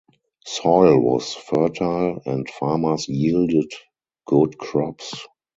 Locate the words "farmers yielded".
2.49-3.71